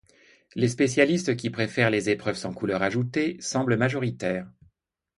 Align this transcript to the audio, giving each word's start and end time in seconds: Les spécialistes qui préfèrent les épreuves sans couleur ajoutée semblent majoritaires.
Les 0.55 0.67
spécialistes 0.67 1.37
qui 1.37 1.51
préfèrent 1.51 1.91
les 1.91 2.09
épreuves 2.09 2.35
sans 2.35 2.55
couleur 2.55 2.81
ajoutée 2.81 3.37
semblent 3.39 3.77
majoritaires. 3.77 4.47